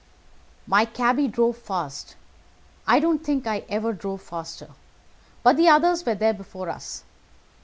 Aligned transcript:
"My 0.65 0.83
cabby 0.85 1.27
drove 1.27 1.59
fast. 1.59 2.15
I 2.87 2.99
don't 2.99 3.23
think 3.23 3.45
I 3.45 3.65
ever 3.69 3.93
drove 3.93 4.23
faster, 4.23 4.69
but 5.43 5.57
the 5.57 5.69
others 5.69 6.03
were 6.07 6.15
there 6.15 6.33
before 6.33 6.69
us. 6.69 7.03